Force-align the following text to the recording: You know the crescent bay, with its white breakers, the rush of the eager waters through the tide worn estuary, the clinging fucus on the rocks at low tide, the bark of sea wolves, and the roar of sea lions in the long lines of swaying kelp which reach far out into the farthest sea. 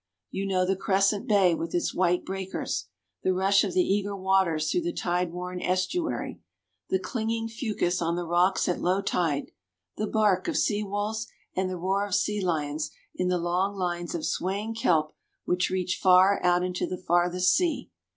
You 0.31 0.47
know 0.47 0.65
the 0.65 0.75
crescent 0.75 1.27
bay, 1.27 1.53
with 1.53 1.75
its 1.75 1.93
white 1.93 2.25
breakers, 2.25 2.87
the 3.21 3.35
rush 3.35 3.63
of 3.63 3.75
the 3.75 3.83
eager 3.83 4.15
waters 4.17 4.71
through 4.71 4.81
the 4.81 4.93
tide 4.93 5.31
worn 5.31 5.61
estuary, 5.61 6.39
the 6.89 6.97
clinging 6.97 7.47
fucus 7.47 8.01
on 8.01 8.15
the 8.15 8.25
rocks 8.25 8.67
at 8.67 8.81
low 8.81 9.03
tide, 9.03 9.51
the 9.97 10.07
bark 10.07 10.47
of 10.47 10.57
sea 10.57 10.81
wolves, 10.83 11.27
and 11.55 11.69
the 11.69 11.77
roar 11.77 12.03
of 12.07 12.15
sea 12.15 12.41
lions 12.43 12.89
in 13.13 13.27
the 13.27 13.37
long 13.37 13.75
lines 13.75 14.15
of 14.15 14.25
swaying 14.25 14.73
kelp 14.73 15.13
which 15.45 15.69
reach 15.69 15.99
far 16.01 16.43
out 16.43 16.63
into 16.63 16.87
the 16.87 16.97
farthest 16.97 17.53
sea. 17.53 17.91